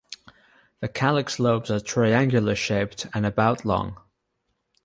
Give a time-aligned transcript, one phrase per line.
[0.79, 3.99] The calyx lobes are triangular shaped and about long.